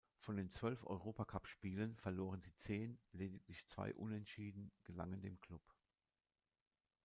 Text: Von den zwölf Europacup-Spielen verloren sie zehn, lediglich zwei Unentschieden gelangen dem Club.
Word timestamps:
Von 0.17 0.35
den 0.35 0.49
zwölf 0.49 0.83
Europacup-Spielen 0.83 1.95
verloren 1.95 2.41
sie 2.41 2.55
zehn, 2.55 2.97
lediglich 3.11 3.67
zwei 3.67 3.93
Unentschieden 3.93 4.71
gelangen 4.83 5.21
dem 5.21 5.39
Club. 5.41 5.61